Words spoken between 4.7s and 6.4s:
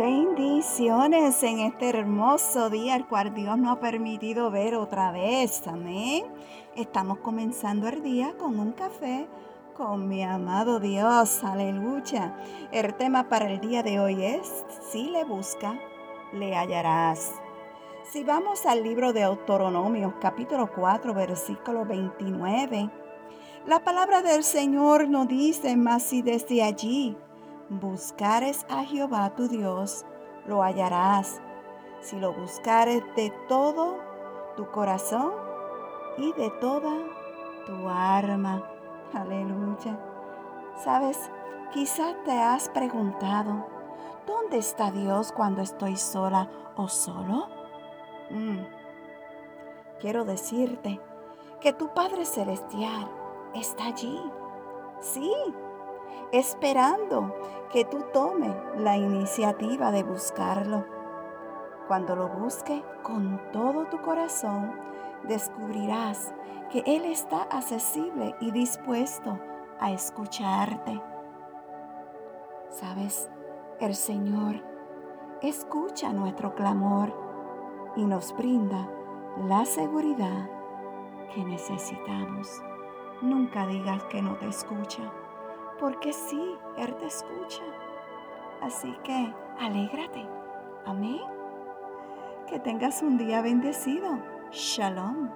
otra vez. Amén.